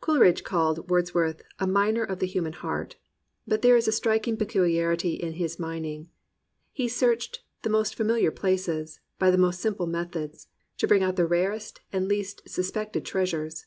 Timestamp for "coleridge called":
0.00-0.88